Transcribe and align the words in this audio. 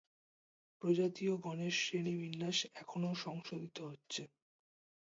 প্রজাতি 0.81 1.23
ও 1.29 1.35
গণের 1.37 1.73
শ্রেণিবিন্যাস 1.81 2.57
এখনও 2.75 3.11
সংশোধিত 3.23 3.77
হচ্ছে। 3.89 4.21